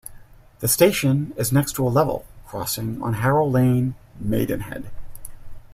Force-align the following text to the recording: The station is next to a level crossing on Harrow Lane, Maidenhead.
The 0.61 0.67
station 0.67 1.31
is 1.37 1.51
next 1.51 1.73
to 1.73 1.87
a 1.87 1.89
level 1.89 2.25
crossing 2.47 2.99
on 3.03 3.13
Harrow 3.13 3.45
Lane, 3.47 3.93
Maidenhead. 4.19 4.89